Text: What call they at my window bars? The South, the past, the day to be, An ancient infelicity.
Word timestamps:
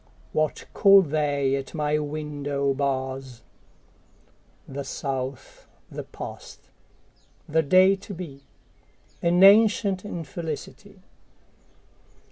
What 0.33 0.65
call 0.73 1.03
they 1.03 1.55
at 1.55 1.75
my 1.75 1.99
window 1.99 2.73
bars? 2.73 3.43
The 4.67 4.83
South, 4.83 5.67
the 5.91 6.01
past, 6.01 6.69
the 7.47 7.61
day 7.61 7.95
to 7.97 8.13
be, 8.15 8.41
An 9.21 9.43
ancient 9.43 10.03
infelicity. 10.03 11.03